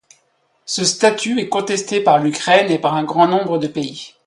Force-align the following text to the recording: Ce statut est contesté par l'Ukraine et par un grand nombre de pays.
Ce 0.65 0.83
statut 0.83 1.39
est 1.39 1.47
contesté 1.47 2.01
par 2.01 2.17
l'Ukraine 2.17 2.71
et 2.71 2.79
par 2.79 2.95
un 2.95 3.03
grand 3.03 3.27
nombre 3.27 3.59
de 3.59 3.67
pays. 3.67 4.15